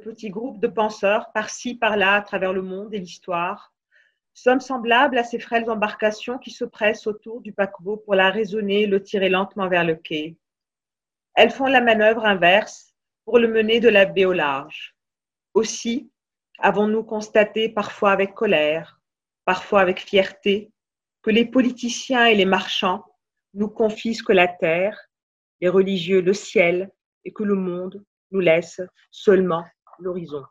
[0.00, 3.72] Nous, le petit groupe de penseurs, par-ci, par-là, à travers le monde et l'histoire,
[4.32, 8.86] sommes semblables à ces frêles embarcations qui se pressent autour du paquebot pour la raisonner,
[8.86, 10.36] le tirer lentement vers le quai.
[11.34, 12.94] Elles font la manœuvre inverse
[13.24, 14.96] pour le mener de la baie au large.
[15.54, 16.10] Aussi,
[16.60, 19.00] avons-nous constaté parfois avec colère,
[19.44, 20.70] parfois avec fierté,
[21.22, 23.04] que les politiciens et les marchands
[23.54, 24.98] nous confisquent la terre,
[25.60, 26.90] les religieux le ciel,
[27.24, 29.64] et que le monde nous laisse seulement
[30.00, 30.44] l'horizon.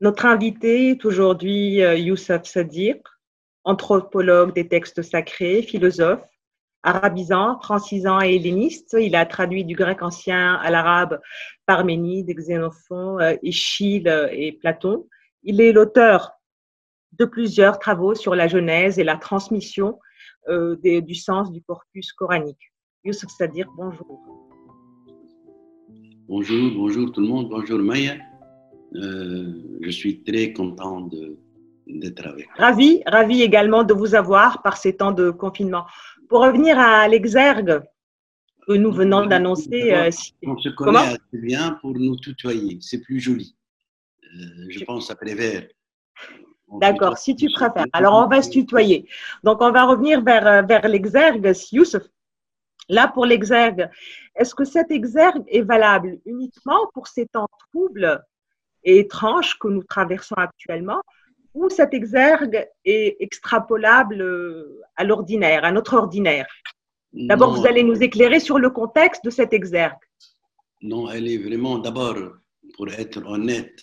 [0.00, 3.02] Notre invité est aujourd'hui euh, Youssef Sadiq,
[3.64, 6.28] anthropologue des textes sacrés, philosophe,
[6.82, 8.96] arabisant, francisant et helléniste.
[9.00, 11.20] Il a traduit du grec ancien à l'arabe
[11.66, 15.06] Parménide, Xénophon, Échille euh, et Platon.
[15.44, 16.32] Il est l'auteur
[17.12, 19.98] de plusieurs travaux sur la Genèse et la transmission
[20.48, 22.72] euh, du sens du corpus coranique.
[23.04, 24.31] Youssef Sadiq, bonjour.
[26.34, 28.14] Bonjour, bonjour tout le monde, bonjour Maya.
[28.94, 29.52] Euh,
[29.82, 31.10] je suis très content
[31.86, 32.56] d'être avec vous.
[32.56, 35.84] Ravi, ravi également de vous avoir par ces temps de confinement.
[36.30, 37.82] Pour revenir à l'exergue
[38.66, 39.92] que nous venons d'annoncer.
[39.92, 40.10] Euh,
[40.46, 43.54] on se connaît assez bien pour nous tutoyer, c'est plus joli.
[44.24, 45.68] Euh, je pense à Prévert.
[46.80, 47.84] D'accord, si tu préfères.
[47.92, 49.06] Alors, on va se tutoyer.
[49.44, 52.04] Donc, on va revenir vers, vers l'exergue, Youssef.
[52.92, 53.88] Là, pour l'exergue,
[54.36, 58.22] est-ce que cet exergue est valable uniquement pour ces temps troubles
[58.84, 61.00] et étranges que nous traversons actuellement
[61.54, 64.22] ou cet exergue est extrapolable
[64.96, 66.46] à l'ordinaire, à notre ordinaire?
[67.14, 70.04] D'abord, vous allez nous éclairer sur le contexte de cet exergue.
[70.82, 72.18] Non, elle est vraiment, d'abord,
[72.76, 73.80] pour être honnête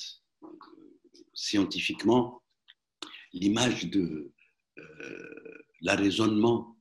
[1.33, 2.43] scientifiquement,
[3.33, 4.31] l'image de
[4.77, 6.75] euh, l'arraisonnement,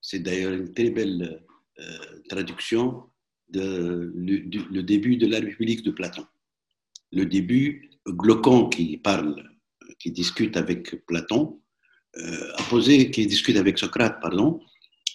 [0.00, 1.47] c'est d'ailleurs une très belle euh,
[2.28, 3.04] traduction
[3.50, 6.26] de le, début de la République de Platon.
[7.12, 9.42] Le début, Glaucon qui parle,
[9.98, 11.60] qui discute avec Platon,
[12.16, 14.60] euh, a posé, qui discute avec Socrate, pardon,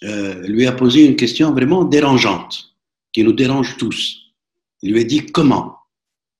[0.03, 2.75] euh, lui a posé une question vraiment dérangeante,
[3.11, 4.19] qui nous dérange tous.
[4.81, 5.77] Il lui a dit comment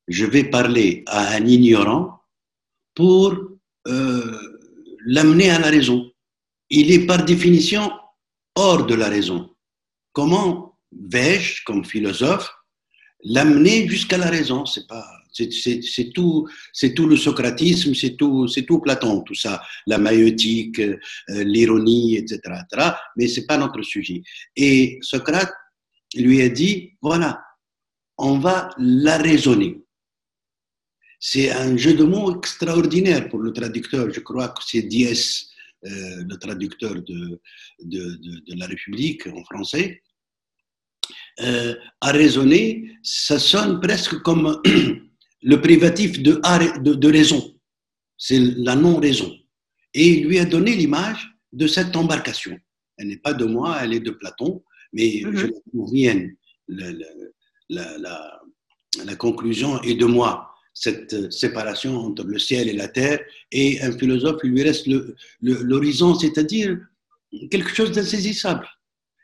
[0.08, 2.20] je vais parler à un ignorant
[2.94, 3.38] pour
[5.06, 6.12] l'amener à la raison?
[6.70, 7.92] Il est par définition
[8.56, 9.53] hors de la raison
[10.13, 12.50] comment vais-je, comme philosophe,
[13.24, 14.66] l'amener jusqu'à la raison?
[14.66, 19.62] C'est pas, c'est tout, c'est tout le socratisme, c'est tout, c'est tout Platon, tout ça,
[19.88, 20.97] la maïotique, euh,
[21.28, 22.91] l'ironie, etc., etc.
[23.18, 24.22] Mais c'est pas notre sujet.
[24.56, 25.51] Et Socrate
[26.16, 27.44] lui a dit voilà,
[28.18, 29.81] on va la raisonner.
[31.19, 34.13] C'est un jeu de mots extraordinaire pour le traducteur.
[34.13, 35.53] Je crois que c'est Diès
[35.86, 37.42] euh, le traducteur de,
[37.82, 40.02] de, de, la République en français,
[41.42, 44.62] euh, a raisonné, ça sonne presque comme
[45.42, 46.40] le privatif de,
[46.80, 47.60] de, raison.
[48.18, 49.36] C'est la non-raison.
[49.94, 52.58] Et il lui a donné l'image de cette embarcation.
[52.98, 55.36] Elle n'est pas de moi, elle est de Platon, mais mm-hmm.
[55.36, 56.30] je trouve bien
[56.70, 56.92] la,
[57.70, 58.40] la,
[59.04, 63.20] la, conclusion est de moi cette séparation entre le ciel et la terre,
[63.52, 64.88] et un philosophe, il lui reste
[65.42, 66.78] l'horizon, c'est-à-dire
[67.52, 68.68] quelque chose d'insaisissable,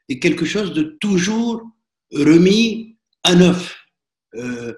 [0.09, 1.61] et quelque chose de toujours
[2.11, 3.75] remis à neuf.
[4.35, 4.73] Euh,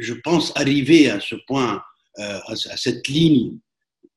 [0.00, 1.82] je pense arriver à ce point,
[2.18, 3.58] euh, à cette ligne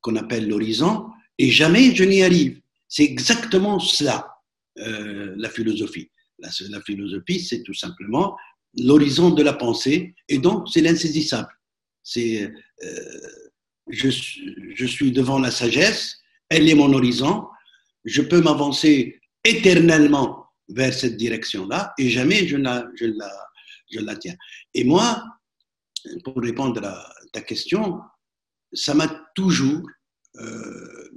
[0.00, 1.06] qu'on appelle l'horizon,
[1.38, 2.60] et jamais je n'y arrive.
[2.88, 4.28] C'est exactement cela,
[4.78, 6.10] euh, la philosophie.
[6.38, 8.36] La philosophie, c'est tout simplement
[8.76, 11.52] l'horizon de la pensée, et donc c'est l'insaisissable.
[12.02, 12.50] C'est,
[12.82, 13.28] euh,
[13.88, 16.18] je, suis devant la sagesse,
[16.48, 17.46] elle est mon horizon,
[18.04, 22.88] je peux m'avancer éternellement vers cette direction-là et jamais je la,
[23.92, 24.36] la tiens.
[24.74, 25.22] Et moi,
[26.24, 28.00] pour répondre à ta question,
[28.72, 29.82] ça m'a toujours
[30.36, 31.10] euh,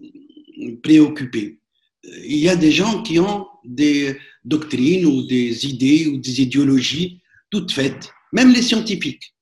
[0.83, 1.59] préoccupé.
[2.04, 7.21] Il y a des gens qui ont des doctrines ou des idées ou des idéologies
[7.50, 9.34] toutes faites, même les scientifiques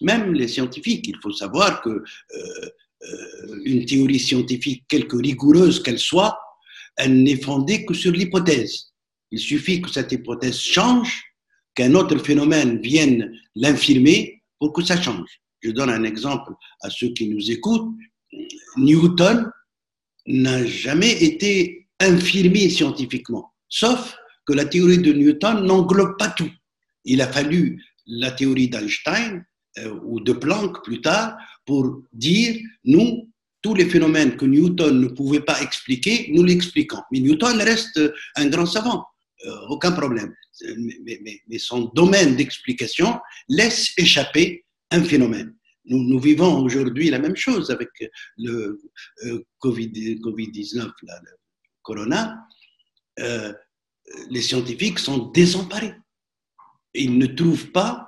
[0.00, 1.06] même les scientifiques.
[1.08, 2.70] Il faut savoir que euh,
[3.02, 6.38] euh, une théorie scientifique, quelque rigoureuse qu'elle soit,
[6.96, 8.92] elle n'est fondée que sur l'hypothèse.
[9.30, 11.22] Il suffit que cette hypothèse change,
[11.74, 15.40] qu'un autre phénomène vienne l'infirmer pour que ça change.
[15.60, 16.52] Je donne un exemple
[16.82, 17.90] à ceux qui nous écoutent.
[18.76, 19.50] Newton
[20.26, 26.50] n'a jamais été infirmé scientifiquement, sauf que la théorie de Newton n'englobe pas tout.
[27.04, 29.44] Il a fallu la théorie d'Einstein
[29.78, 33.30] euh, ou de Planck plus tard pour dire, nous,
[33.62, 37.00] tous les phénomènes que Newton ne pouvait pas expliquer, nous l'expliquons.
[37.10, 38.00] Mais Newton reste
[38.36, 39.06] un grand savant.
[39.68, 40.34] aucun problème.
[41.48, 43.18] Mais, son domaine d'explication
[43.48, 45.54] laisse échapper un phénomène.
[45.86, 47.88] Nous, vivons aujourd'hui la même chose avec
[48.36, 48.80] le
[49.58, 51.30] COVID, Covid-19, le
[51.82, 52.46] corona.
[54.30, 55.94] les scientifiques sont désemparés.
[56.94, 58.03] Ils ne trouvent pas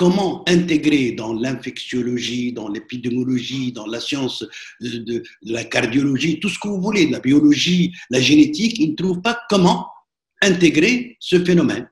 [0.00, 4.42] comment intégrer dans l'infectiologie, dans l'épidémiologie, dans la science
[4.80, 9.20] de, la cardiologie, tout ce que vous voulez, la biologie, la génétique, ils ne trouvent
[9.20, 9.88] pas comment
[10.40, 11.90] intégrer ce phénomène.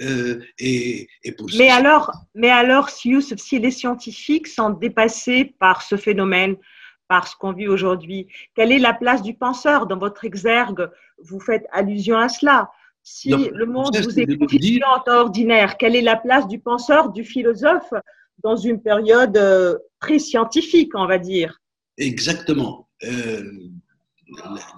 [0.00, 5.96] Euh, et, pour mais, alors, mais alors, si, si les scientifiques sont dépassés par ce
[5.96, 6.54] phénomène,
[7.08, 10.88] par ce qu'on vit aujourd'hui, quelle est la place du penseur dans votre exergue?
[11.24, 12.70] Vous faites allusion à cela
[13.10, 17.24] si le monde vous est confié en ordinaire, quelle est la place du penseur, du
[17.24, 17.92] philosophe
[18.44, 21.58] dans une période euh, très scientifique, on va dire?
[21.96, 22.88] Exactement.
[23.04, 23.50] Euh,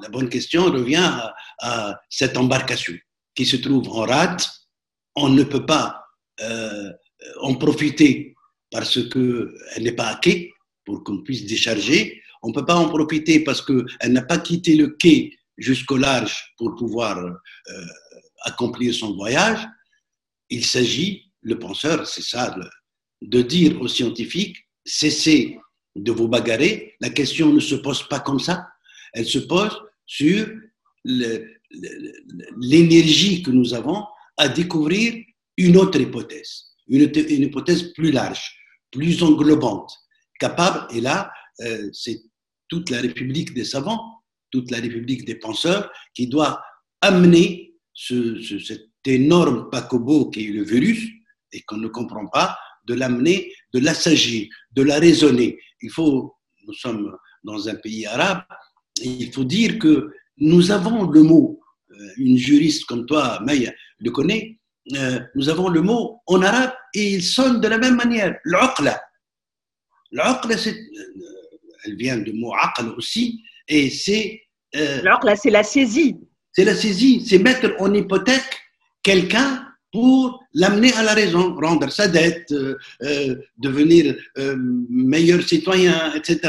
[0.00, 1.10] la, bonne question revient
[1.58, 2.94] à, cette embarcation
[3.34, 4.48] qui se trouve en rate.
[5.16, 6.04] On ne peut pas
[6.40, 6.90] euh,
[7.40, 8.34] en profiter
[8.70, 10.52] parce qu'elle n'est pas à quai
[10.84, 12.22] pour qu'on puisse décharger.
[12.42, 16.54] On ne peut pas en profiter parce qu'elle n'a pas quitté le quai jusqu'au large
[16.56, 17.18] pour pouvoir
[18.42, 19.66] accomplir son voyage,
[20.48, 22.54] il s'agit, le penseur, c'est ça,
[23.22, 25.58] de dire aux scientifiques, cessez
[25.96, 28.68] de vous bagarrer, la question ne se pose pas comme ça,
[29.12, 30.48] elle se pose sur
[32.56, 34.04] l'énergie que nous avons
[34.36, 35.14] à découvrir
[35.56, 38.56] une autre hypothèse, une, hypothèse plus large,
[38.90, 39.92] plus englobante,
[40.38, 42.22] capable, et là, euh, c'est
[42.68, 46.62] toute la République des savants, toute la République des penseurs qui doit
[47.00, 47.69] amener
[48.00, 51.06] ce, cet énorme paquebot qui est le virus
[51.52, 52.56] et qu'on ne comprend pas,
[52.86, 55.58] de l'amener, de l'assagir, de la raisonner.
[55.82, 56.34] Il faut,
[56.66, 57.14] nous sommes
[57.44, 58.42] dans un pays arabe,
[59.02, 61.60] il faut dire que nous avons le mot,
[61.90, 64.58] euh, une juriste comme toi, Maya, le connaît,
[64.96, 68.98] euh, nous avons le mot en arabe et il sonne de la même manière, l'uqla.
[70.10, 70.72] L'uqla, euh,
[71.84, 74.40] elle vient du mot aql aussi, et c'est...
[74.72, 76.16] l'uqla, c'est la saisie.
[76.52, 78.60] C'est la saisie, c'est mettre en hypothèque
[79.02, 84.56] quelqu'un pour l'amener à la raison, rendre sa dette, euh, euh, devenir euh,
[84.88, 86.40] meilleur citoyen, etc.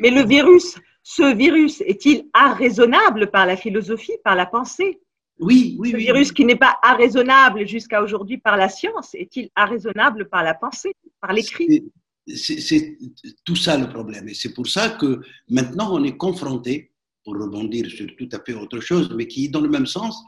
[0.00, 5.00] Mais le virus, ce virus, est-il arraisonnable par la philosophie, par la pensée?
[5.40, 5.92] Oui, oui.
[5.92, 10.54] Ce virus qui n'est pas arraisonnable jusqu'à aujourd'hui par la science, est-il arraisonnable par la
[10.54, 11.90] pensée, par l'écrit?
[12.26, 12.98] C'est
[13.44, 14.28] tout ça le problème.
[14.28, 16.89] Et c'est pour ça que maintenant on est confronté
[17.24, 20.22] pour rebondir sur tout à fait autre chose, mais qui, dans le même sens,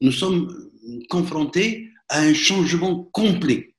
[0.00, 0.70] nous sommes
[1.08, 3.74] confrontés à un changement complet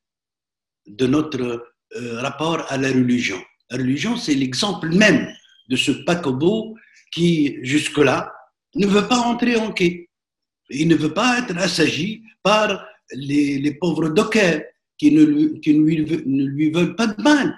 [0.86, 3.38] de notre euh, rapport à la religion.
[3.70, 5.28] La religion, c'est l'exemple même
[5.70, 6.76] de ce paquebot
[7.12, 8.32] qui, jusque-là,
[8.76, 10.10] ne veut pas entrer en quai.
[10.70, 14.62] Il ne veut pas être assagi par les, pauvres dockers
[14.98, 17.58] qui, ne, qui lui, ne lui veulent pas de mal.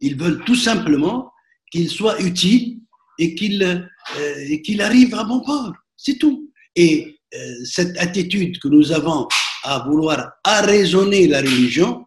[0.00, 1.32] Ils veulent tout simplement
[1.70, 2.80] qu'il soit utile
[3.18, 5.72] et qu'il euh, arrive à bon port.
[5.96, 6.52] C'est tout.
[6.76, 9.28] Et euh, cette attitude que nous avons
[9.62, 12.04] à vouloir arraisonner la religion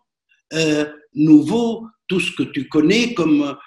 [0.54, 3.58] euh, nous vaut tout ce que tu connais comme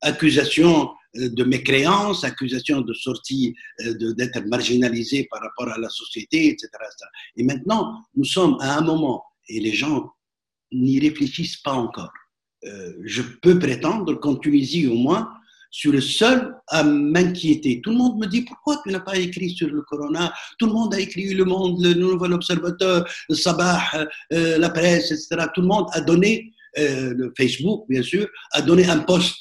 [0.00, 6.68] accusation de mécréance, accusation de sortie, d'être marginalisé par rapport à la société, etc.
[7.36, 10.08] Et maintenant, nous sommes à un moment, et les gens
[10.70, 12.12] n'y réfléchissent pas encore.
[12.62, 15.28] je peux prétendre qu'en Tunisie, au moins,
[15.78, 17.80] suis le seul à m'inquiéter.
[17.80, 20.32] Tout le monde me dit pourquoi tu n'as pas écrit sur le corona?
[20.58, 23.82] Tout le monde a écrit Le Monde, le Nouvel Observateur, le Sabah,
[24.32, 25.48] euh, la presse, etc.
[25.52, 29.36] Tout le monde a donné, euh, le Facebook bien sûr, a donné un post,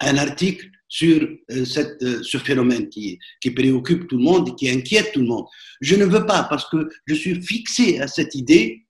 [0.00, 1.20] un article sur
[1.52, 5.44] euh, ce phénomène qui, qui préoccupe tout le monde et qui inquiète tout le monde.
[5.82, 8.86] Je ne veux pas parce que je suis fixé à cette idée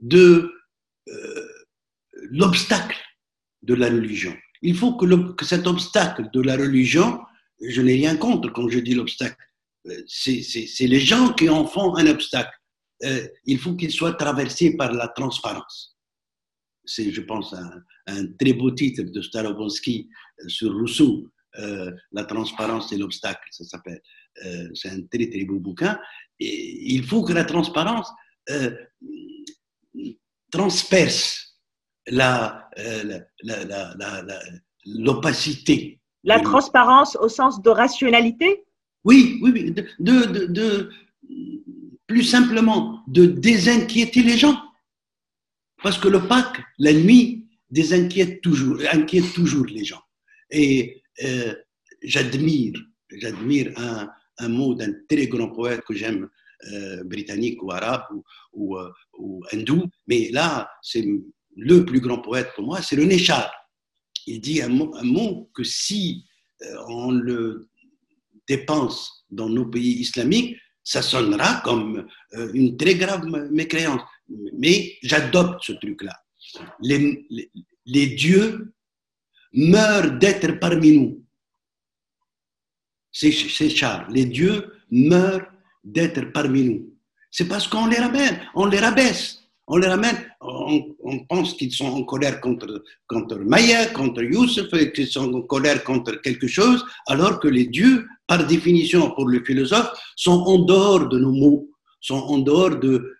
[0.00, 0.50] de
[2.30, 2.96] l'obstacle
[3.62, 4.34] de la religion.
[4.62, 7.20] Il faut que, cet obstacle de la religion,
[7.60, 9.36] je n'ai rien contre quand je dis l'obstacle,
[9.86, 12.52] euh, c'est les gens qui en font un obstacle.
[13.04, 15.96] Euh, il faut qu'il soit traversé par la transparence.
[16.84, 17.54] C'est, je pense,
[18.06, 20.08] un, très beau titre de Starobinsky
[20.40, 21.30] euh, sur Rousseau,
[22.12, 24.00] La transparence et l'obstacle, ça s'appelle.
[24.74, 25.98] c'est un très très beau bouquin.
[26.38, 28.08] Il faut que la transparence
[30.50, 31.49] transperce
[34.84, 36.00] l'opacité.
[36.22, 38.64] La, la, transparence au sens de rationalité?
[39.04, 40.90] Oui, oui, De, de,
[42.06, 44.60] plus simplement, de désinquiéter les gens.
[45.82, 50.02] Parce que l'opaque, la nuit, désinquiète toujours, inquiète toujours les gens.
[50.50, 51.54] Et euh,
[52.02, 52.74] j'admire,
[53.10, 56.28] j'admire un, un, mot d'un très grand poète que j'aime
[57.04, 58.04] britannique ou arabe
[58.52, 58.76] ou,
[59.18, 59.88] ou, hindou.
[60.06, 61.06] Mais là, c'est
[61.60, 63.50] le plus grand poète pour moi, c'est René Char.
[64.26, 66.24] Il dit un mot, que si
[66.88, 67.68] on le
[68.48, 72.06] dépense dans nos pays islamiques, ça sonnera comme
[72.54, 74.02] une très grave mécréance.
[74.58, 76.16] Mais j'adopte ce truc-là.
[76.80, 78.72] Les, dieux
[79.52, 81.24] meurent d'être parmi nous.
[83.12, 84.12] C'est Charles.
[84.12, 85.46] Les dieux meurent
[85.84, 86.96] d'être parmi nous.
[87.30, 89.39] C'est parce qu'on les rabaisse.
[89.72, 95.06] On les ramène, on, pense qu'ils sont en colère contre, contre Maya, contre Youssef, qu'ils
[95.06, 99.92] sont en colère contre quelque chose, alors que les dieux, par définition pour le philosophe,
[100.16, 103.14] sont en dehors de nos mots, sont en dehors de,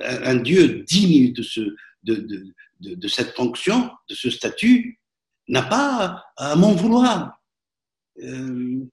[0.00, 1.60] un Dieu digne de, ce,
[2.04, 5.00] de, de, de, cette fonction, de ce statut,
[5.48, 7.32] n'a pas à m'en vouloir.
[8.22, 8.86] Euh,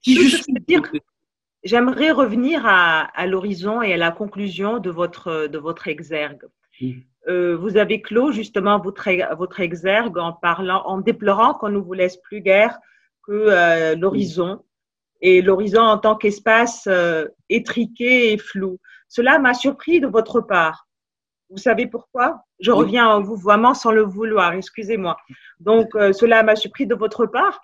[1.62, 6.42] j'aimerais revenir à, à l'horizon et à la conclusion de votre, de votre exergue.
[7.28, 11.94] Euh, vous avez clos justement votre, votre exergue en parlant, en déplorant qu'on ne vous
[11.94, 12.78] laisse plus guère
[13.24, 14.62] que euh, l'horizon
[15.20, 16.88] et l'horizon en tant qu'espace
[17.48, 18.78] étriqué et flou.
[19.08, 20.86] Cela m'a surpris de votre part.
[21.48, 22.44] Vous savez pourquoi?
[22.58, 25.16] Je reviens en vous vraiment sans le vouloir, excusez-moi.
[25.60, 27.60] Donc, euh, cela m'a surpris de votre part,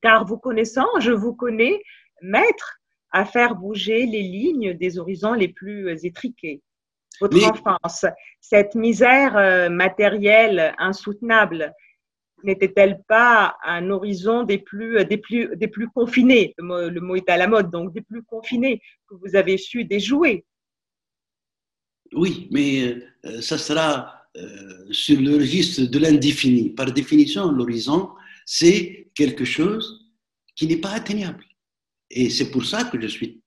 [0.00, 1.82] car vous connaissant, je vous connais
[2.22, 2.78] maître
[3.10, 6.62] à faire bouger les lignes des horizons les plus étriqués.
[7.20, 8.04] Votre enfance,
[8.40, 11.72] cette misère euh, matérielle insoutenable,
[12.44, 16.54] n'était-elle pas un horizon des plus, des plus, des plus confinés?
[16.58, 19.56] Le mot, le mot est à la mode, donc des plus confinés que vous avez
[19.58, 20.44] su déjouer
[22.14, 26.70] oui, mais euh, ça sera euh, sur le registre de l'indéfini.
[26.70, 28.10] Par définition, l'horizon,
[28.44, 30.10] c'est quelque chose
[30.54, 31.44] qui n'est pas atteignable.
[32.10, 33.42] Et c'est pour ça que je suis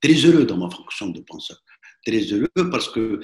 [0.00, 1.62] très heureux dans ma fonction de penseur.
[2.06, 3.20] Très heureux parce que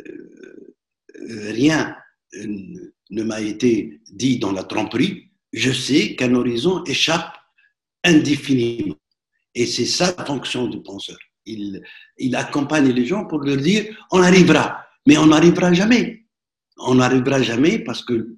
[0.00, 1.96] euh, rien
[2.34, 5.30] ne m'a été dit dans la tromperie.
[5.52, 7.34] Je sais qu'un horizon échappe
[8.04, 8.96] indéfiniment.
[9.54, 11.18] Et c'est ça la fonction du penseur
[11.48, 16.24] il, accompagne les gens pour leur dire on arrivera, mais on n'arrivera jamais.
[16.78, 18.36] On n'arrivera jamais parce que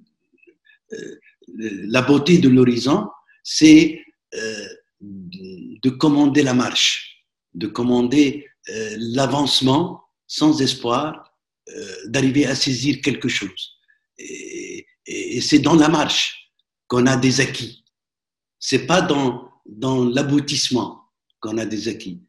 [0.93, 1.19] euh,
[1.57, 3.07] la beauté de l'horizon,
[3.43, 4.01] c'est
[4.35, 4.67] euh,
[4.99, 11.27] de commander la marche, de commander euh, l'avancement sans espoir
[12.07, 13.77] d'arriver à saisir quelque chose.
[14.17, 14.85] Et,
[15.41, 16.51] c'est dans la marche
[16.87, 17.85] qu'on a des acquis.
[18.59, 21.05] C'est pas dans, dans l'aboutissement
[21.39, 22.21] qu'on a des acquis.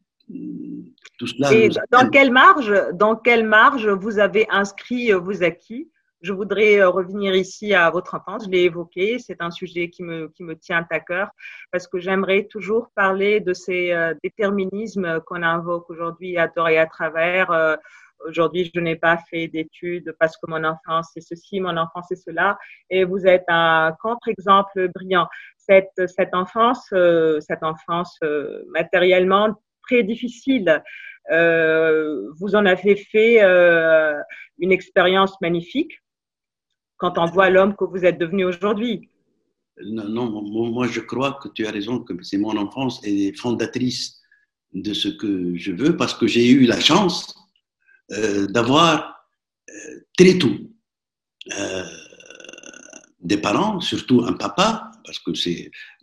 [1.53, 5.91] Et dans quelle marge, dans quelle marge vous avez inscrit euh, vos acquis?
[6.23, 8.45] Je voudrais euh, revenir ici à votre enfance.
[8.45, 9.19] Je l'ai évoqué.
[9.19, 11.31] C'est un sujet qui me, qui me tient à cœur
[11.73, 16.79] parce que j'aimerais toujours parler de ces euh, déterminismes qu'on invoque aujourd'hui à tort et
[16.79, 17.79] à travers.
[18.25, 22.14] Aujourd'hui, je n'ai pas fait d'études parce que mon enfance c'est ceci, mon enfance c'est
[22.14, 22.57] cela.
[22.88, 25.26] Et vous êtes un contre-exemple brillant.
[25.57, 26.87] Cette, cette enfance,
[27.41, 28.21] cette enfance
[28.69, 30.83] matériellement très difficile.
[31.31, 34.19] Euh, vous en avez fait euh,
[34.59, 36.01] une expérience magnifique
[37.02, 39.09] quand on voit l'homme que vous êtes devenu aujourd'hui.
[39.85, 40.26] Non,
[40.76, 44.21] moi je crois que tu as raison, que c'est mon enfance et fondatrice
[44.73, 47.35] de ce que je veux parce que j'ai eu la chance
[48.12, 49.26] euh, d'avoir
[50.16, 50.56] très tôt
[53.23, 55.30] des parents, surtout un papa, parce que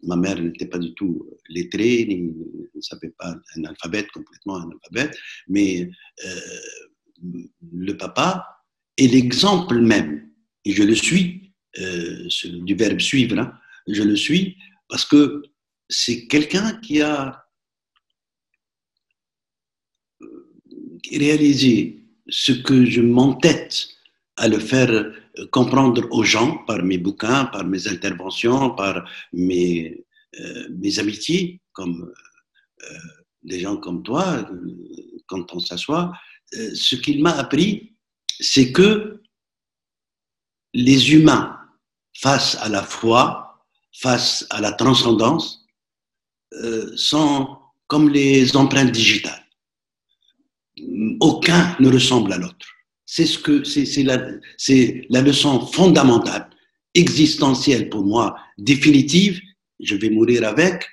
[0.03, 2.33] ma mère n'était pas du tout lettrée, ni,
[2.73, 5.11] ne savait pas un alphabet, complètement un alphabet,
[5.47, 5.89] mais
[6.25, 7.39] euh,
[7.73, 8.63] le papa
[8.97, 10.28] est l'exemple même,
[10.65, 13.53] et je le suis, euh, du verbe suivre, hein,
[13.87, 15.43] je le suis, parce que
[15.87, 17.45] c'est quelqu'un qui a
[21.11, 23.87] réalisé ce que je m'entête
[24.37, 25.11] à le faire
[25.51, 30.05] comprendre aux gens par mes bouquins, par mes interventions, par mes,
[30.39, 32.11] euh, mes amitiés, comme
[32.83, 32.97] euh,
[33.43, 34.49] des gens comme toi,
[35.27, 36.11] quand on s'assoit.
[36.55, 37.95] Euh, ce qu'il m'a appris,
[38.39, 39.18] c'est que
[40.73, 41.57] les humains,
[42.17, 45.65] face à la foi, face à la transcendance,
[46.95, 47.57] sont
[47.87, 49.45] comme les empreintes digitales.
[51.19, 52.67] Aucun ne ressemble à l'autre.
[53.05, 54.17] C'est ce que c'est la,
[55.09, 56.47] la leçon fondamentale,
[56.93, 59.41] existentielle pour moi, définitive.
[59.79, 60.85] Je vais mourir avec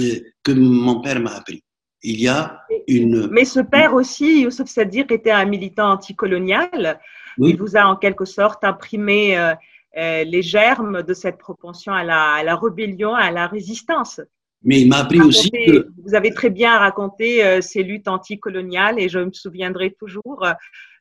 [0.00, 1.62] euh, que mon père m'a appris.
[2.02, 3.28] Il y a une.
[3.30, 7.00] Mais ce père aussi, Youssef Sadir, était un militant anticolonial.
[7.38, 9.54] Il vous a en quelque sorte imprimé euh,
[9.96, 14.20] euh, les germes de cette propension à la, à la, rébellion, à la résistance.
[14.62, 15.88] Mais il m'a appris aussi que.
[16.04, 20.46] Vous avez très bien raconté euh, ces luttes anticoloniales et je me souviendrai toujours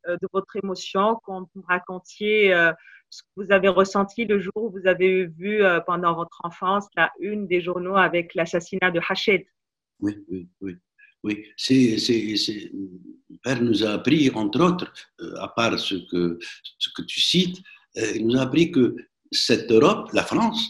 [0.07, 2.51] de votre émotion quand vous racontiez
[3.11, 7.11] ce que vous avez ressenti le jour où vous avez vu pendant votre enfance la
[7.19, 9.45] une des journaux avec l'assassinat de Hached.
[9.99, 10.75] Oui, oui, oui.
[11.23, 11.97] Oui, c'est,
[13.43, 14.93] père nous a appris, entre autres,
[15.39, 16.39] à part ce que,
[17.07, 17.61] tu cites,
[17.95, 18.95] il nous a appris que
[19.31, 20.67] cette Europe, la France,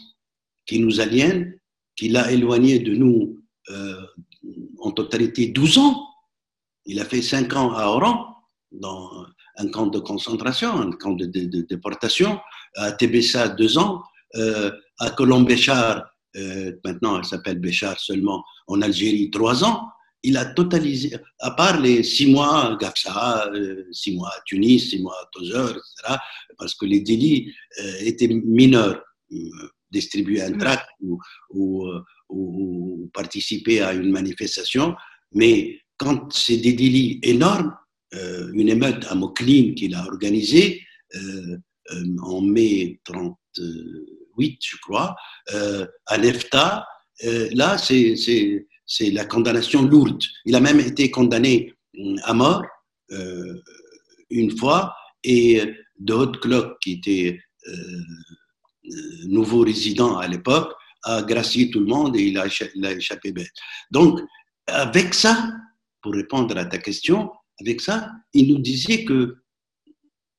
[0.66, 1.58] qui nous aliène,
[1.96, 4.06] qui l'a éloigné de nous euh,
[4.80, 6.08] en totalité 12 ans.
[6.86, 8.34] Il a fait 5 ans à Oran,
[8.72, 12.40] dans un camp de concentration, un camp de, déportation,
[12.76, 14.02] à Tébessa 2 ans,
[14.36, 16.04] euh, à Colombe-Béchar,
[16.36, 19.91] euh, maintenant elle s'appelle Béchar seulement, en Algérie 3 ans.
[20.22, 23.50] Il a totalisé, à part les 6 mois à Gafsa,
[23.90, 26.16] 6 mois à Tunis, 6 mois à Tozer, etc.,
[26.56, 27.52] parce que les délits
[28.00, 29.02] étaient mineurs
[29.90, 31.20] distribuer un tract ou,
[32.28, 34.94] ou, participer à une manifestation,
[35.32, 37.76] mais quand c'est des délits énormes,
[38.14, 40.82] euh, une émeute à Moklin qu'il a organisée
[41.14, 41.56] euh,
[41.92, 45.14] euh, en mai 38, je crois,
[46.06, 46.86] à Nefta,
[47.52, 48.66] là, c'est
[49.00, 50.22] la condamnation lourde.
[50.44, 51.72] Il a même été condamné
[52.24, 52.62] à mort
[54.30, 55.62] une fois et
[55.98, 60.74] de haute cloque qui était euh, nouveau résident à l'époque,
[61.04, 63.52] a gracié tout le monde et il a, échappé bête.
[63.90, 64.20] Donc,
[64.66, 65.50] avec ça,
[66.00, 69.36] pour répondre à ta question, avec ça, il nous disait que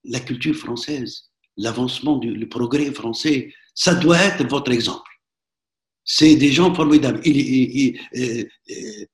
[0.04, 5.10] la culture française, l'avancement, le progrès français, ça doit être votre exemple.
[6.06, 7.22] C'est des gens formidables.
[7.26, 8.44] Euh, euh,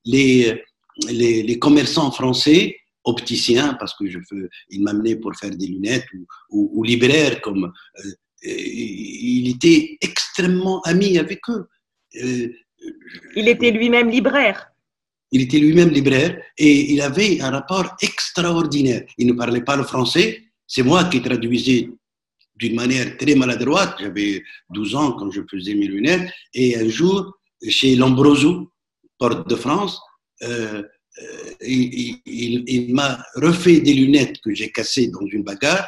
[0.05, 0.63] les,
[1.09, 4.19] les, les, commerçants français, opticiens, parce que je
[4.69, 6.05] ils m'amenaient pour faire des lunettes,
[6.49, 7.71] ou, ou, libraires comme
[8.41, 11.67] il était extrêmement ami avec eux.
[12.21, 12.47] Euh,
[13.35, 14.71] il était lui-même libraire.
[15.31, 19.03] Il était lui-même libraire et il avait un rapport extraordinaire.
[19.17, 20.41] Il ne parlait pas le français.
[20.65, 21.89] C'est moi qui traduisais
[22.59, 23.95] d'une manière très maladroite.
[23.99, 26.29] J'avais 12 ans quand je faisais mes lunettes.
[26.53, 28.71] Et un jour, chez Lombroso,
[29.17, 29.99] porte de France,
[30.43, 30.83] euh,
[31.21, 35.87] euh, il, m'a refait des lunettes que j'ai cassées dans une bagarre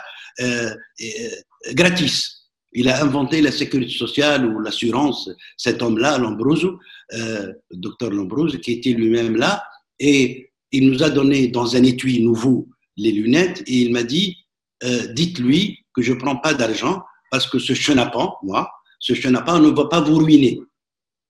[1.74, 2.42] gratis.
[2.74, 6.80] Il a inventé la sécurité sociale ou l'assurance, cet homme-là, Lombroso,
[7.14, 9.64] euh, docteur Lombroso, qui était lui-même là,
[10.00, 14.38] et il nous a donné dans un étui nouveau les lunettes, et il m'a dit,
[14.84, 19.60] euh, dites-lui que je ne prends pas d'argent parce que ce chenapan, moi, ce chenapan
[19.60, 20.60] ne va pas vous ruiner.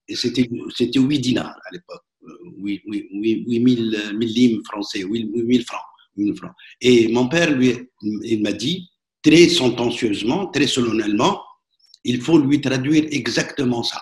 [0.08, 2.04] Et c'était 8 dinars à l'époque,
[2.58, 5.80] 8, 000, limes français, 8 francs,
[6.36, 6.52] francs.
[6.82, 8.90] Et mon père, lui, il m'a dit,
[9.24, 11.42] très sentencieusement, très solennellement,
[12.04, 14.02] il faut lui traduire exactement ça.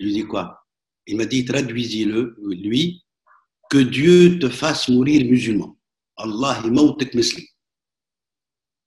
[0.00, 0.58] Je lui dis quoi?
[1.06, 3.04] Il m'a dit, traduisez-le, lui,
[3.70, 5.78] que Dieu te fasse mourir musulman.
[6.16, 6.62] Allah
[7.14, 7.46] misli.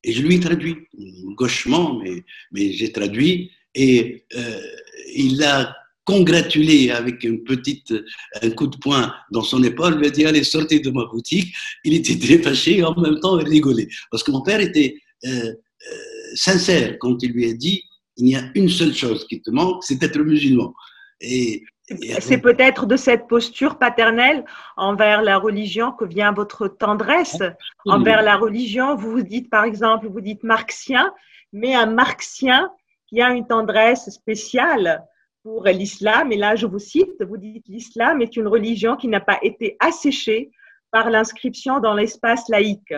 [0.03, 0.77] Et je lui traduis,
[1.35, 4.61] gauchement, mais, mais j'ai traduit, et euh,
[5.15, 7.93] il l'a congratulé avec une petite,
[8.41, 11.05] un coup de poing dans son épaule, il lui a dit, allez, sortez de ma
[11.05, 11.53] boutique.
[11.83, 13.89] Il était très et en même temps, il rigolait.
[14.09, 14.95] Parce que mon père était...
[15.25, 15.53] Euh,
[15.91, 17.83] euh, sincère quand il lui a dit
[18.17, 20.73] il y a une seule chose qui te manque, c'est d'être musulman.
[21.21, 21.63] Et,
[22.19, 24.43] c'est peut-être de cette posture paternelle
[24.75, 27.41] envers la religion que vient votre tendresse
[27.85, 28.95] envers la religion.
[28.95, 31.13] Vous vous dites, par exemple, vous dites marxien,
[31.53, 32.69] mais un marxien
[33.07, 35.03] qui a une tendresse spéciale
[35.43, 36.31] pour l'islam.
[36.31, 39.77] Et là, je vous cite, vous dites, l'islam est une religion qui n'a pas été
[39.79, 40.51] asséchée
[40.91, 42.93] par l'inscription dans l'espace laïque.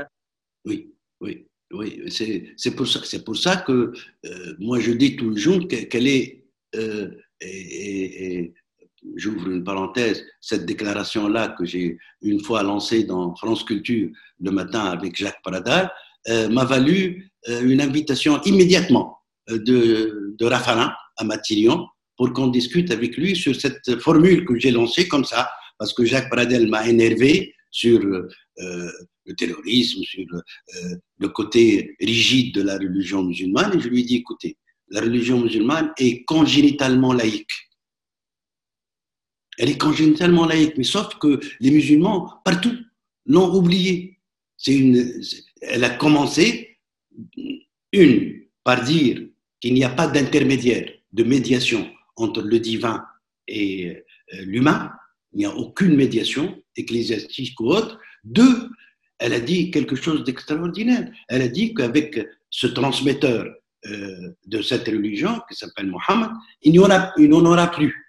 [0.66, 1.46] Oui, oui.
[1.72, 3.94] Oui, c'est pour, ça, pour ça que
[4.26, 6.44] euh, moi je dis tout le jour qu'elle est,
[6.76, 8.54] euh, et,
[9.16, 14.10] j'ouvre une parenthèse, cette déclaration-là que j'ai une fois lancée dans France Culture
[14.40, 15.92] le matin avec Jacques Paradal,
[16.28, 23.16] euh, m'a valu une invitation immédiatement de, de Raffarin à Matignon pour qu'on discute avec
[23.16, 27.54] lui sur cette formule que j'ai lancée comme ça, parce que Jacques Paradel m'a énervé
[27.72, 28.02] sur
[29.30, 33.78] le terrorisme, sur euh, le, côté rigide de la religion musulmane.
[33.78, 34.58] Et je lui ai dit, écoutez,
[34.90, 37.52] la religion musulmane est congénitalement laïque.
[39.60, 42.76] Elle est congénitalement laïque, mais sauf que les musulmans, partout,
[43.26, 44.18] l'ont oublié.
[44.58, 45.22] C'est une,
[45.62, 46.78] elle a commencé,
[47.92, 49.22] une, par dire
[49.60, 53.04] qu'il n'y a pas d'intermédiaire, de médiation entre le divin
[53.48, 53.88] et
[54.34, 54.92] euh, l'humain.
[55.34, 58.00] Il n'y a aucune médiation ecclésiastique ou autre.
[58.24, 58.70] Deux,
[59.20, 61.12] elle a dit quelque chose d'extraordinaire.
[61.28, 63.54] Elle a dit qu'avec ce transmetteur
[63.86, 68.09] euh, de cette religion, qui s'appelle Mohammed, il n'y en, aura plus.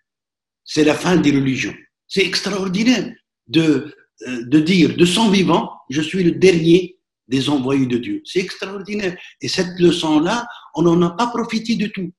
[0.73, 1.75] C'est la fin des religions.
[2.07, 3.13] C'est extraordinaire
[3.49, 3.93] de,
[4.29, 8.23] euh, de dire de son vivant, je suis le dernier des envoyés de Dieu.
[8.25, 9.17] C'est extraordinaire.
[9.41, 12.13] Et cette leçon-là, on n'en a pas profité du tout.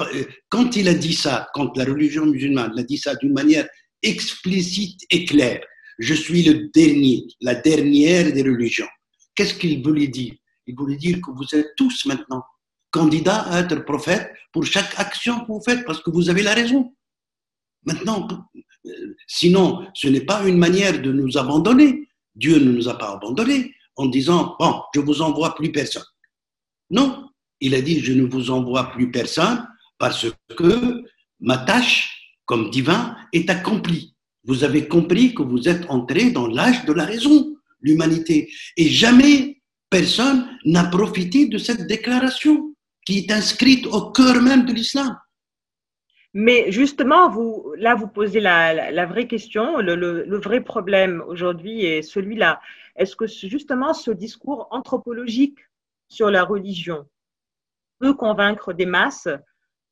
[0.00, 3.68] Euh, quand il a dit ça, quand la religion musulmane a dit ça d'une manière
[4.02, 5.60] explicite et claire,
[5.98, 8.88] je suis le dernier, la dernière des religions.
[9.34, 10.32] Qu'est-ce qu'il voulait dire?
[10.66, 12.42] Il voulait dire que vous êtes tous maintenant
[12.90, 16.54] candidats à être prophètes pour chaque action que vous faites, parce que vous avez la
[16.54, 16.94] raison.
[17.84, 18.28] Maintenant,
[18.86, 22.08] euh, sinon, ce n'est pas une manière de nous abandonner.
[22.34, 26.04] Dieu ne nous a pas abandonnés en disant, bon, je vous envoie plus personne.
[26.90, 27.28] Non,
[27.60, 29.66] il a dit, je ne vous envoie plus personne
[29.98, 31.04] parce que
[31.40, 34.14] ma tâche comme divin est accomplie.
[34.44, 38.50] Vous avez compris que vous êtes entré dans l'âge de la raison, l'humanité.
[38.76, 44.72] Et jamais personne n'a profité de cette déclaration qui est inscrite au cœur même de
[44.72, 45.16] l'islam.
[46.32, 52.02] Mais justement, vous, là, vous posez la, vraie question, le, le vrai problème aujourd'hui est
[52.02, 52.60] celui-là.
[52.96, 55.58] Est-ce que justement ce discours anthropologique
[56.08, 57.06] sur la religion
[57.98, 59.28] peut convaincre des masses,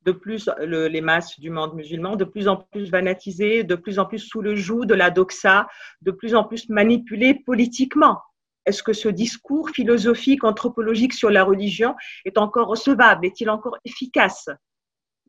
[0.03, 4.07] de plus les masses du monde musulman, de plus en plus vanatisées, de plus en
[4.07, 5.67] plus sous le joug de la doxa,
[6.03, 8.21] de plus en plus manipulées politiquement?
[8.65, 13.27] Est-ce que ce discours philosophique, anthropologique sur la religion est encore recevable?
[13.27, 14.49] Est-il encore efficace?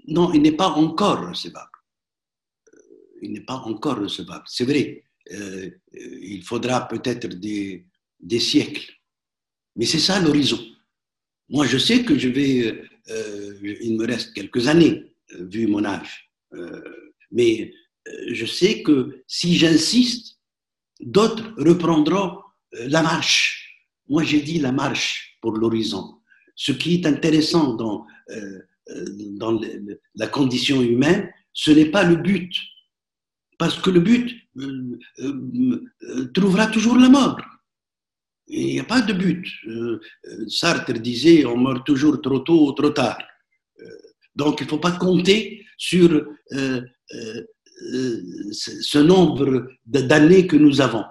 [0.10, 1.70] Non, il n'est pas encore recevable.
[2.74, 2.80] Euh,
[3.22, 4.44] il n'est pas encore recevable.
[4.48, 7.86] C'est vrai, euh, il faudra peut-être des,
[8.40, 8.92] siècles.
[9.76, 10.60] Mais c'est ça l'horizon.
[11.50, 16.32] Moi, je sais que je vais, euh, il me reste quelques années, vu mon âge,
[17.32, 17.72] mais
[18.32, 20.40] je sais que si j'insiste,
[21.00, 22.40] d'autres reprendront
[22.72, 23.86] la marche.
[24.08, 26.20] Moi, j'ai dit la marche pour l'horizon.
[26.56, 28.08] Ce qui est intéressant dans,
[29.38, 29.60] dans
[30.16, 32.52] la condition humaine, ce n'est pas le but,
[33.58, 34.36] parce que le but
[36.34, 37.40] trouvera toujours la mort.
[38.50, 39.46] Il n'y a pas de but.
[39.68, 43.20] Euh, euh, Sartre disait on meurt toujours trop tôt ou trop tard.
[43.80, 43.86] Euh,
[44.36, 46.26] donc il ne faut pas compter sur
[48.52, 51.04] ce nombre d'années que nous avons.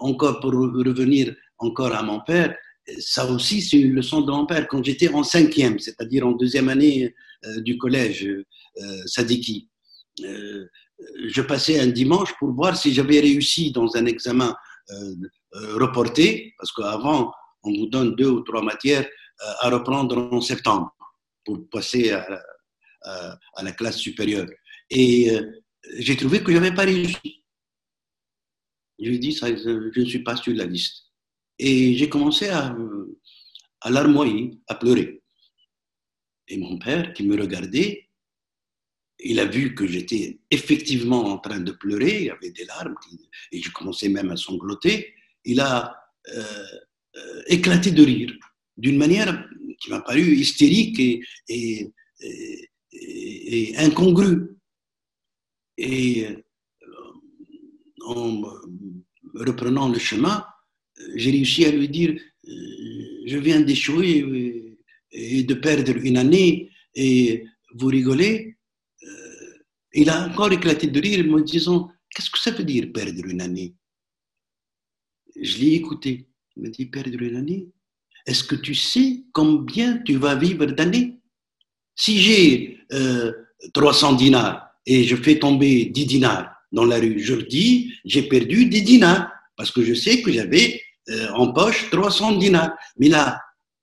[0.00, 2.56] Encore pour revenir encore à mon père,
[2.98, 4.66] ça aussi c'est une leçon de père.
[4.68, 7.14] Quand j'étais en cinquième, c'est-à-dire en deuxième année
[7.58, 8.28] du collège
[9.06, 9.68] Sadiki,
[10.18, 14.54] je passais un dimanche pour voir si j'avais réussi dans un examen
[15.56, 20.40] euh, reporté, parce qu'avant, on vous donne deux ou trois matières euh, à reprendre en
[20.40, 20.94] septembre
[21.44, 22.26] pour passer à,
[23.62, 24.48] la classe supérieure.
[24.90, 25.62] Et euh,
[25.98, 27.44] j'ai trouvé que je n'avais pas réussi.
[28.98, 31.05] Je lui ai dit, je ne suis pas sur la liste.
[31.58, 32.76] Et j'ai commencé à,
[33.80, 35.22] à larmoyer, à pleurer.
[36.48, 38.08] Et mon père, qui me regardait,
[39.18, 42.94] il a vu que j'étais effectivement en train de pleurer, il y avait des larmes,
[43.50, 45.14] et je commençais même à sangloter
[45.46, 45.96] il a
[46.34, 46.64] euh,
[47.16, 48.34] euh, éclaté de rire
[48.76, 49.48] d'une manière
[49.80, 51.00] qui m'a paru hystérique
[51.48, 51.92] et,
[53.78, 54.56] incongrue.
[55.78, 56.42] Et euh,
[58.04, 58.42] en
[59.34, 60.46] reprenant le chemin,
[61.14, 64.76] j'ai réussi à lui dire, je viens d'échouer
[65.12, 68.56] et de perdre une année et vous rigolez.
[69.94, 73.40] Il a encore éclaté de rire me disant, qu'est-ce que ça veut dire perdre une
[73.40, 73.74] année?
[75.40, 76.28] Je l'ai écouté.
[76.56, 77.68] Il m'a dit, Père année,
[78.26, 81.20] est-ce que tu sais combien tu vas vivre d'années?
[81.94, 82.80] Si j'ai
[83.72, 88.22] 300 euh, dinars et je fais tomber 10 dinars dans la rue, je dis, j'ai
[88.22, 92.72] perdu 10 dinars parce que je sais que j'avais euh, en poche 300 dinars.
[92.98, 93.40] Mais là,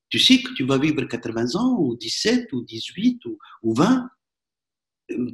[0.10, 4.10] tu sais que tu vas vivre 80 ans ou 17 ou 18 ou, ou 20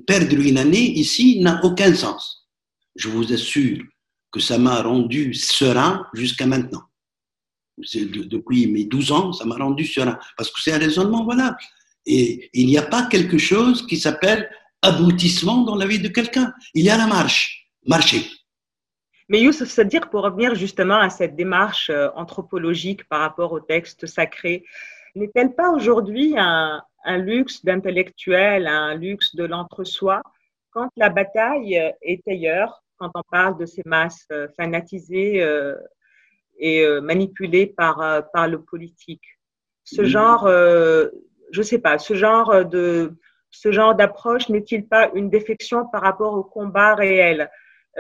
[0.08, 2.48] Perdre une année ici n'a aucun sens.
[2.96, 3.84] Je vous assure
[4.32, 6.84] que ça m'a rendu serein jusqu'à maintenant.
[7.78, 10.20] Depuis mes 12 ans, ça m'a rendu serein.
[10.38, 11.58] Parce que c'est un raisonnement valable.
[12.06, 14.50] Et il n'y a pas quelque chose qui s'appelle
[14.82, 16.54] aboutissement dans la vie de quelqu'un.
[16.74, 18.26] Il y a la marche, marcher.
[19.30, 24.08] Mais Youssef Sadir, pour revenir justement à cette démarche euh, anthropologique par rapport au texte
[24.08, 24.66] sacré,
[25.14, 30.24] n'est-elle pas aujourd'hui un, un luxe d'intellectuel, un luxe de l'entre-soi,
[30.72, 35.76] quand la bataille est ailleurs, quand on parle de ces masses euh, fanatisées euh,
[36.58, 39.24] et manipulées par, par le politique?
[39.86, 41.10] Ce genre, je
[41.58, 43.14] ne sais pas, ce genre de
[43.50, 47.50] ce genre d'approche n'est-il pas une défection par rapport au combat réel?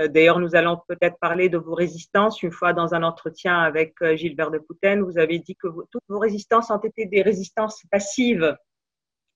[0.07, 2.41] D'ailleurs, nous allons peut-être parler de vos résistances.
[2.41, 6.19] Une fois dans un entretien avec Gilbert de Pouten, vous avez dit que toutes vos
[6.19, 8.55] résistances ont été des résistances passives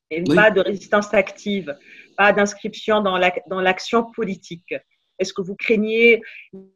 [0.10, 1.76] et pas de résistance active,
[2.18, 4.74] pas d'inscription dans l'action politique.
[5.20, 6.22] Est-ce que vous craignez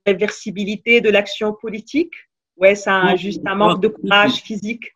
[0.05, 2.13] l'inversibilité de l'action politique?
[2.57, 4.95] Ou est-ce juste un manque de courage physique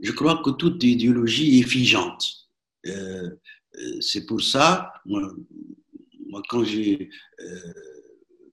[0.00, 2.24] Je crois que toute idéologie est figeante.
[2.86, 3.30] Euh,
[3.74, 7.72] euh, c'est pour ça, moi, quand j'ai euh,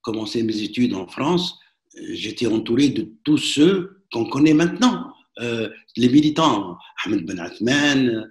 [0.05, 1.59] commencé mes études en France,
[2.13, 5.11] j'étais entouré de tous ceux qu'on connaît maintenant.
[5.97, 8.29] les militants, Ahmed Ben Athman,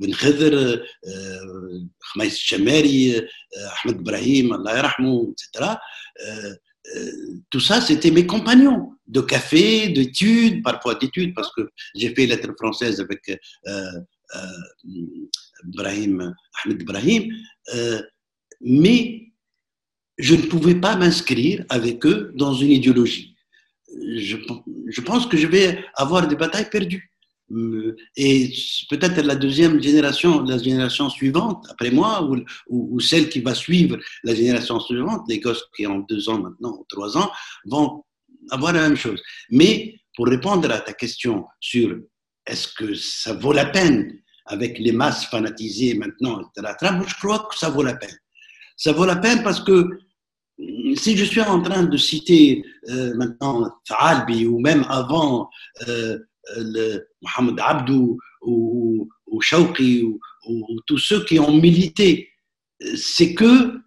[0.00, 0.82] Ben Khidr,
[2.06, 3.14] Khamais Chamari,
[3.76, 4.92] Ahmed Ibrahim, Allah
[5.32, 5.74] etc.
[7.50, 11.62] tout ça, c'était mes compagnons de café, d'études, parfois d'études, parce que
[11.94, 13.22] j'ai fait lettres françaises avec
[15.68, 17.22] Ibrahim, Ahmed Ibrahim,
[18.60, 19.32] mais
[20.18, 23.36] je ne pouvais pas m'inscrire avec eux dans une idéologie.
[24.16, 27.12] Je, pense que je vais avoir des batailles perdues.
[28.16, 28.52] Et
[28.90, 33.98] peut-être la deuxième génération, la génération suivante, après moi, ou, ou, celle qui va suivre
[34.24, 37.30] la génération suivante, les gosses qui ont deux ans maintenant, ou trois ans,
[37.66, 38.04] vont
[38.50, 39.22] avoir la même chose.
[39.50, 41.96] Mais pour répondre à ta question sur
[42.46, 46.74] est-ce que ça vaut la peine avec les masses fanatisées maintenant, etc.,
[47.06, 48.16] je crois que ça vaut la peine.
[48.76, 49.88] Ça vaut la peine parce que
[50.58, 55.50] si je suis en train de citer euh, maintenant Faalbi ou même avant
[55.88, 56.18] euh,
[56.56, 59.40] le Mohamed Abdou ou, ou
[60.48, 62.30] ou, tous ceux qui ont milité,
[62.96, 63.80] c'est que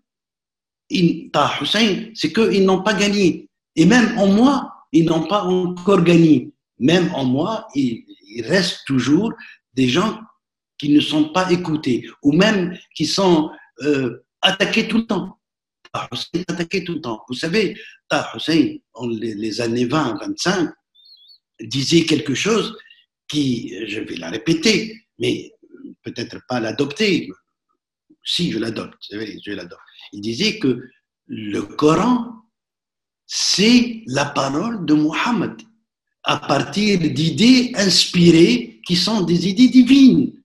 [0.91, 3.49] Hussein, c'est qu'ils n'ont pas gagné.
[3.75, 6.51] Et même en moi, ils n'ont pas encore gagné.
[6.79, 8.05] Même en moi, il,
[8.43, 9.34] reste toujours
[9.73, 10.19] des gens
[10.77, 13.49] qui ne sont pas écoutés ou même qui sont
[13.82, 15.38] euh, attaqués tout le temps.
[16.12, 17.23] Hussein attaqué tout le temps.
[17.28, 17.78] Vous savez,
[18.36, 20.69] Hussein, en les, années 20, 25,
[21.62, 22.78] disait quelque chose
[23.28, 25.52] qui, je vais la répéter, mais
[26.04, 27.30] peut-être pas l'adopter.
[28.23, 29.82] Si, je l'adopte, je l'adopte.
[30.13, 30.89] Il disait que
[31.28, 32.34] le Coran,
[33.25, 35.62] c'est la parole de Mohammed
[36.23, 40.38] à partir d'idées inspirées qui sont des idées divines.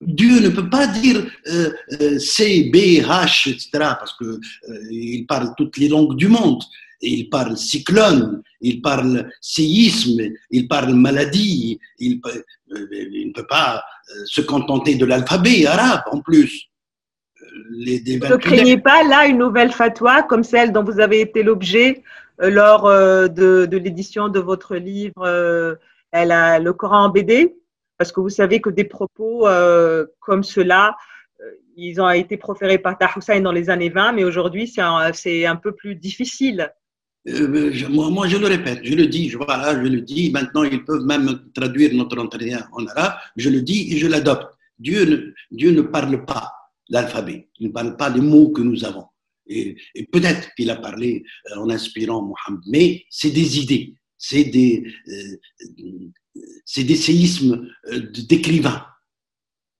[0.00, 4.26] Dieu ne peut pas dire euh, euh, C, B, H, etc., parce qu'il
[4.68, 6.62] euh, parle toutes les langues du monde.
[7.00, 11.78] Il parle cyclone, il parle séisme, il parle maladie.
[11.98, 12.20] Il,
[12.92, 13.82] il ne peut pas
[14.24, 16.70] se contenter de l'alphabet arabe en plus.
[17.76, 22.02] Les, ne craignez pas là une nouvelle fatwa comme celle dont vous avez été l'objet
[22.38, 25.78] lors de, de l'édition de votre livre
[26.10, 27.54] elle a le Coran en BD
[27.98, 30.96] parce que vous savez que des propos euh, comme cela,
[31.40, 31.44] euh,
[31.76, 34.80] ils ont été proférés par Tahoussain dans les années 20, mais aujourd'hui, c'est
[35.46, 36.72] un, peu plus difficile.
[37.28, 40.30] Euh, moi, je le répète, je le dis, je, voilà, je le dis.
[40.30, 43.14] Maintenant, ils peuvent même traduire notre entretien en arabe.
[43.36, 44.54] Je le dis et je l'adopte.
[44.78, 46.52] Dieu ne, parle pas
[46.88, 49.06] l'alphabet, il ne parle pas les mots que nous avons.
[49.46, 51.22] Et, et peut-être qu'il a parlé
[51.56, 54.84] en inspirant Mohammed, mais c'est des idées, c'est des,
[56.64, 58.84] c'est des séismes euh, d'écrivains.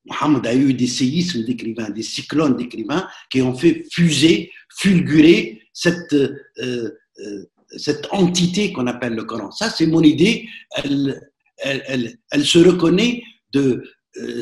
[0.07, 6.13] Mohammed a eu des séismes d'écrivains, des cyclones d'écrivains qui ont fait fuser, fulgurer cette,
[6.13, 7.45] euh, euh,
[7.77, 9.51] cette entité qu'on appelle le Coran.
[9.51, 10.47] Ça, c'est mon idée.
[10.77, 11.21] Elle,
[11.59, 13.83] elle, elle, se reconnaît de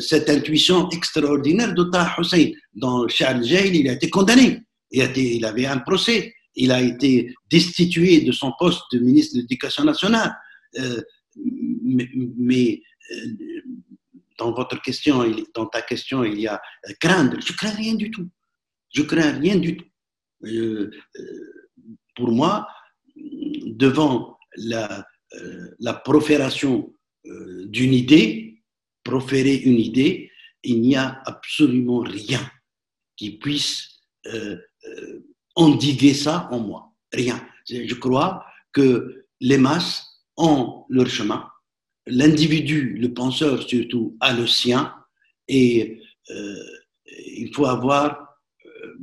[0.01, 2.51] cette intuition extraordinaire d'Ota Hussein.
[2.73, 4.59] Dans Charles Jail, il a été condamné.
[4.91, 6.33] Il, a été, il avait un procès.
[6.55, 10.35] Il a été destitué de son poste de ministre de l'Éducation nationale
[11.35, 13.15] mais, euh,
[14.37, 17.37] dans votre question, dans ta question, il y a euh, craindre.
[17.39, 18.29] Je crains rien du tout.
[18.93, 19.85] Je crains rien du tout.
[20.45, 20.91] Euh,
[22.15, 22.67] pour moi,
[23.15, 25.05] devant la,
[25.79, 26.93] la profération
[27.23, 28.63] d'une idée,
[29.03, 30.31] proférer une idée,
[30.63, 32.41] il n'y a absolument rien
[33.15, 34.01] qui puisse
[35.55, 36.93] endiguer ça en moi.
[37.11, 37.43] Rien.
[37.67, 41.47] Je crois que les masses ont leur chemin.
[42.05, 44.93] L'individu, le penseur surtout, a le sien
[45.47, 46.55] et euh,
[47.27, 48.97] il faut avoir euh,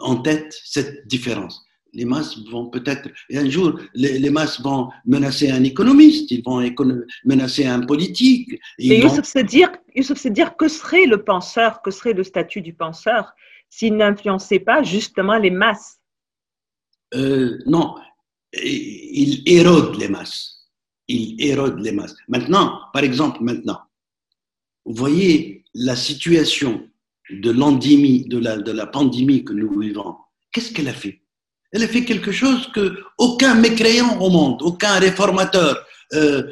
[0.00, 1.64] en tête cette différence.
[1.92, 6.60] Les masses vont peut-être, et un jour, les, masses vont menacer un économiste, ils vont
[7.24, 8.58] menacer un politique.
[8.78, 9.70] Et Youssef, c'est dire,
[10.26, 13.32] dire que serait le penseur, que serait le statut du penseur
[13.68, 16.00] s'il n'influençait pas justement les masses?
[17.14, 17.94] Euh, Non,
[18.52, 20.53] il érode les masses
[21.08, 22.16] il érode les masses.
[22.28, 23.80] Maintenant, par exemple, maintenant,
[24.84, 26.88] vous voyez la situation
[27.30, 30.16] de l'endémie, de la, pandémie que nous vivons.
[30.52, 31.22] Qu'est-ce qu'elle a fait?
[31.72, 36.42] Elle a fait quelque chose que aucun mécréant au monde, aucun réformateur euh,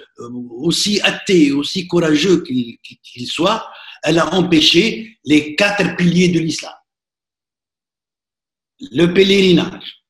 [0.50, 3.64] aussi athée, aussi courageux qu'il soit,
[4.02, 6.72] elle a empêché les quatre piliers de l'islam.
[8.90, 10.01] Le pèlerinage,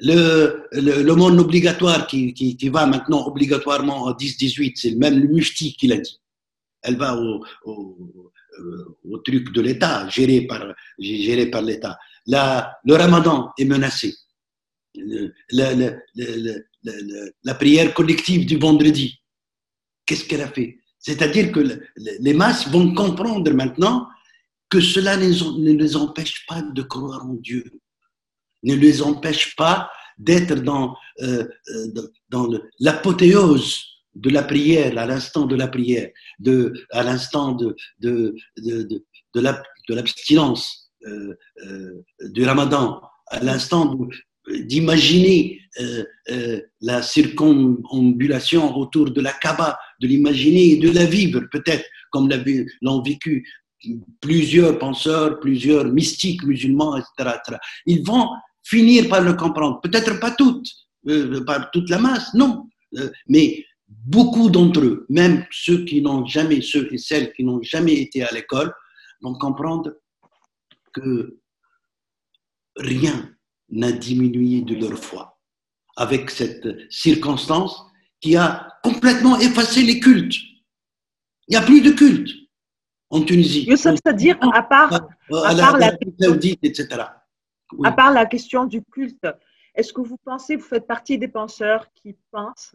[0.00, 5.28] le, le, monde obligatoire qui, qui, qui, va maintenant obligatoirement en 10-18, c'est même le
[5.28, 6.18] mufti qui l'a dit.
[6.82, 8.32] Elle va au, au,
[9.08, 10.64] au truc de l'État, géré par,
[10.98, 11.98] géré par l'État.
[12.26, 14.14] Le ramadan est menacé.
[15.52, 15.94] La,
[17.54, 19.20] prière collective du vendredi,
[20.06, 20.78] qu'est-ce qu'elle a fait?
[20.98, 21.60] C'est-à-dire que
[21.96, 24.08] les masses vont comprendre maintenant
[24.68, 27.64] que cela ne les empêche pas de croire en Dieu
[28.62, 35.46] ne les empêche pas d'être dans, euh, euh dans l'apothéose de la prière, à l'instant
[35.46, 39.02] de la prière, de, à l'instant de, de, de,
[39.34, 41.34] de l'abstinence euh,
[42.28, 43.96] du ramadan, à l'instant
[44.48, 45.60] d'imaginer
[46.80, 52.28] la circumambulation autour de la Kaaba, de l'imaginer et de la vivre peut-être comme
[52.82, 53.46] l'ont vécu
[54.20, 57.58] plusieurs penseurs, plusieurs mystiques musulmans, etc., etc.
[57.86, 58.28] Ils vont
[58.62, 59.80] finir par le comprendre.
[59.80, 60.68] Peut-être pas toutes,
[61.08, 62.68] euh, pas toute la masse, non.
[62.96, 67.62] Euh, mais beaucoup d'entre eux, même ceux qui n'ont jamais, ceux et celles qui n'ont
[67.62, 68.72] jamais été à l'école,
[69.20, 69.94] vont comprendre
[70.92, 71.38] que
[72.76, 73.30] rien
[73.68, 75.38] n'a diminué de leur foi
[75.96, 77.84] avec cette circonstance
[78.20, 80.36] qui a complètement effacé les cultes.
[81.48, 82.30] Il n'y a plus de culte
[83.10, 83.68] en Tunisie.
[83.76, 87.02] C'est-à-dire, à part, à, part la, Saoudite, etc.
[87.84, 89.26] À part la question du culte,
[89.74, 92.74] est-ce que vous pensez, vous faites partie des penseurs qui pensent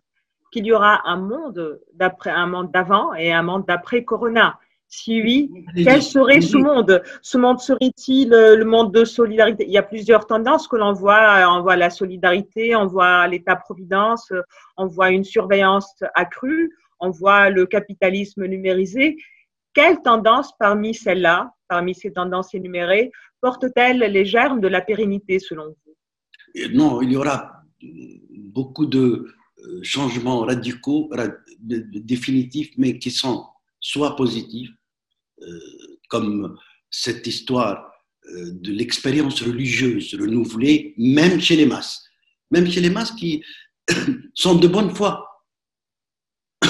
[0.52, 4.60] qu'il y aura un monde d'après, un monde d'avant et un monde d'après Corona?
[4.88, 5.52] Si oui,
[5.84, 7.02] quel serait ce monde?
[7.22, 9.66] Ce monde serait-il le monde de solidarité?
[9.66, 11.44] Il y a plusieurs tendances que l'on voit.
[11.50, 14.32] On voit la solidarité, on voit l'État-providence,
[14.78, 19.18] on voit une surveillance accrue, on voit le capitalisme numérisé.
[19.74, 23.12] Quelle tendance parmi celles-là, parmi ces tendances énumérées,
[23.46, 25.94] porte-t-elle les germes de la pérennité selon vous?
[26.80, 27.38] Non, il y aura
[28.58, 31.12] beaucoup de euh, changements radicaux,
[32.14, 33.46] définitifs, mais qui sont
[33.80, 34.72] soit positifs,
[35.44, 35.60] euh,
[36.10, 36.58] comme
[36.90, 37.76] cette histoire
[38.30, 42.04] euh, de l'expérience religieuse renouvelée, même chez les masses,
[42.50, 43.44] même chez les masses qui
[44.34, 45.12] sont de bonne foi.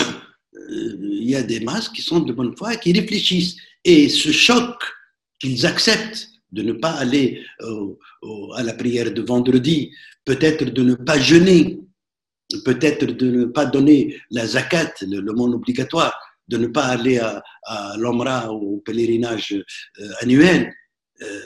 [1.24, 3.56] Il y a des masses qui sont de bonne foi et qui réfléchissent.
[3.86, 4.76] Et ce choc
[5.40, 7.44] qu'ils acceptent de ne pas aller
[8.56, 9.92] à la prière de vendredi,
[10.24, 11.80] peut-être de ne pas jeûner,
[12.64, 17.44] peut-être de ne pas donner la zakat, le, monde obligatoire, de ne pas aller à,
[17.98, 20.74] l'Omra au pèlerinage euh, annuel,
[21.22, 21.40] euh,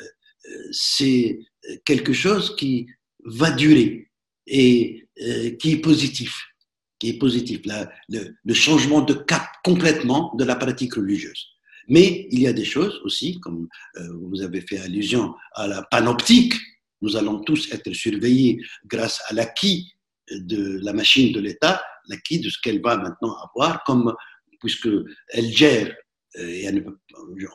[0.71, 1.39] c'est
[1.85, 2.87] quelque chose qui
[3.23, 4.09] va durer
[4.47, 6.33] et euh, qui est positif,
[6.99, 7.61] qui est positif,
[8.09, 11.48] le changement de cap complètement de la pratique religieuse.
[11.89, 15.83] Mais il y a des choses aussi, comme euh, vous avez fait allusion à la
[15.83, 16.53] panoptique,
[17.01, 19.93] nous allons tous être surveillés grâce à l'acquis
[20.31, 24.13] de la machine de l'État, l'acquis de ce qu'elle va maintenant avoir, comme
[24.59, 25.95] puisqu'elle gère,
[26.37, 26.67] euh, et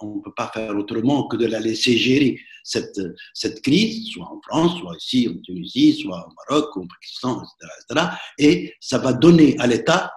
[0.01, 4.41] on ne peut pas faire autrement que de la laisser gérer cette, crise, soit en
[4.43, 8.07] France, soit ici en Tunisie, soit au Maroc, au Pakistan, etc., etc.
[8.39, 10.13] Et ça va donner à l'État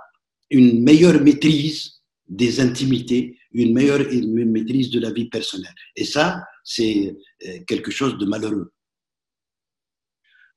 [0.49, 5.73] une meilleure maîtrise des intimités, une meilleure maîtrise de la vie personnelle.
[5.95, 8.71] Et ça, c'est euh, quelque chose de malheureux.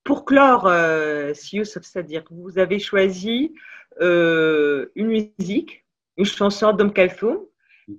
[0.05, 3.53] Pour clore, euh, c'est-à-dire vous avez choisi
[4.01, 5.85] euh, une musique,
[6.17, 7.39] une chanson d'Om Kalfoum.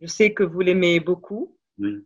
[0.01, 1.57] Je sais que vous l'aimez beaucoup.
[1.77, 2.03] Oui.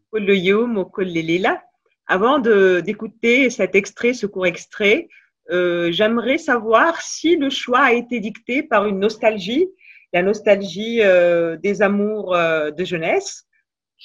[2.08, 5.08] Avant d'écouter cet extrait, ce court extrait,
[5.52, 9.68] euh, j'aimerais savoir si le choix a été dicté par une nostalgie
[10.14, 13.46] la nostalgie euh, des amours euh, de jeunesse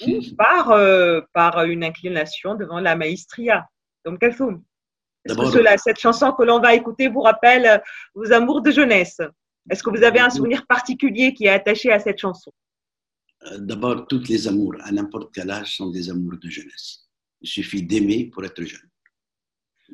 [0.07, 3.67] ou par, euh, par une inclination devant la maestria.
[4.05, 4.63] Donc, quel film
[5.25, 7.83] Est-ce que cette chanson que l'on va écouter vous rappelle
[8.15, 9.21] vos amours de jeunesse?
[9.69, 12.51] Est-ce que vous avez un souvenir particulier qui est attaché à cette chanson?
[13.59, 17.09] D'abord, tous les amours, à n'importe quel âge, sont des amours de jeunesse.
[17.41, 18.89] Il suffit d'aimer pour être jeune.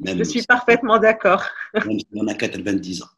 [0.05, 1.45] Je suis parfaitement d'accord.
[2.15, 3.16] on a 90 ans.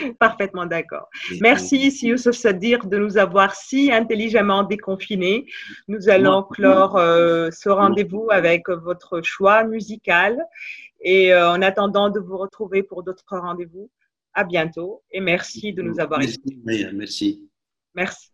[0.18, 1.08] Parfaitement d'accord.
[1.40, 5.46] Merci, si Sadir, de nous avoir si intelligemment déconfinés.
[5.88, 10.42] Nous allons clore euh, ce rendez-vous avec votre choix musical.
[11.02, 13.90] Et euh, en attendant de vous retrouver pour d'autres rendez-vous,
[14.32, 16.40] à bientôt et merci de nous avoir Merci.
[16.64, 17.48] Merci.
[17.94, 18.30] merci.